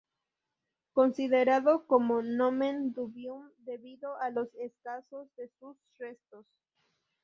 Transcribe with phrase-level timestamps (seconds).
[0.93, 6.47] Considerado como "nomen dubium" debido a lo escasos de sus restos.